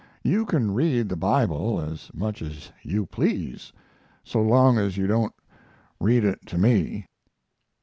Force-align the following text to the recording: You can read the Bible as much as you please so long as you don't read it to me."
You 0.23 0.47
can 0.47 0.73
read 0.73 1.09
the 1.09 1.15
Bible 1.15 1.79
as 1.79 2.09
much 2.11 2.41
as 2.41 2.71
you 2.81 3.05
please 3.05 3.71
so 4.23 4.41
long 4.41 4.79
as 4.79 4.97
you 4.97 5.05
don't 5.05 5.35
read 5.99 6.23
it 6.23 6.43
to 6.47 6.57
me." 6.57 7.05